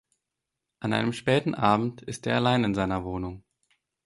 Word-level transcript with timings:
An 0.79 0.93
einem 0.93 1.13
späten 1.13 1.53
Abend 1.53 2.01
ist 2.01 2.25
er 2.25 2.37
allein 2.37 2.63
in 2.63 2.73
seiner 2.73 3.03
Wohnung. 3.03 3.43